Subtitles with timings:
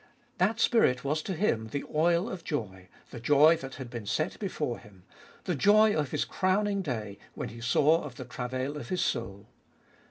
[0.39, 4.39] That Spirit was to Him the oil of joy, the joy that had been set
[4.39, 5.03] before him,
[5.43, 9.45] the joy of His crowning day when He saw of the travail of His soul.